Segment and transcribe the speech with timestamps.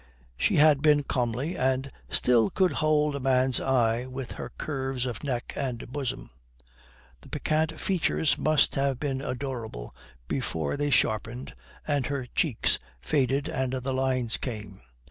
[0.35, 5.23] She had been comely, and still could hold a man's eye with her curves of
[5.23, 6.31] neck and bosom.
[7.21, 9.95] The piquant features must have been adorable
[10.27, 11.53] before they sharpened
[11.85, 14.81] and her cheeks faded and the lines came.